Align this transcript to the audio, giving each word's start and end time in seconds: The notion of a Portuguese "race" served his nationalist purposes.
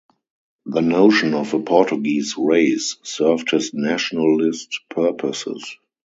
The 0.65 0.81
notion 0.81 1.35
of 1.35 1.53
a 1.53 1.59
Portuguese 1.61 2.35
"race" 2.35 2.97
served 3.03 3.51
his 3.51 3.71
nationalist 3.75 4.79
purposes. 4.89 5.77